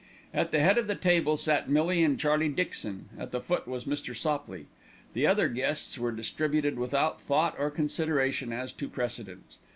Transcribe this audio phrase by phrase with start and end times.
[0.33, 3.85] At the head of the table sat Millie and Charlie Dixon, at the foot was
[3.85, 4.15] Mr.
[4.15, 4.65] Sopley.
[5.13, 9.59] The other guests were distributed without thought or consideration as to precedence.